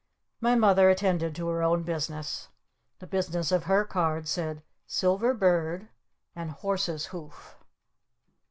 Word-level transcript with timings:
My 0.39 0.55
Mother 0.55 0.89
attended 0.89 1.35
to 1.35 1.47
her 1.49 1.61
own 1.61 1.83
business. 1.83 2.49
The 2.97 3.05
business 3.05 3.51
of 3.51 3.65
her 3.65 3.85
card 3.85 4.27
said 4.27 4.63
"SILVER 4.87 5.35
BIRD" 5.35 5.89
and 6.35 6.49
"HORSE'S 6.49 7.05
HOOF." 7.13 7.55